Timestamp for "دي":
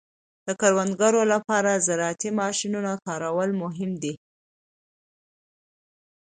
4.03-4.13